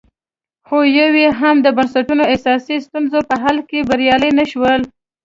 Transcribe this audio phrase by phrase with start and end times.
[0.67, 4.81] خو یو یې هم د بنسټونو اساسي ستونزو په حل کې بریالي نه شول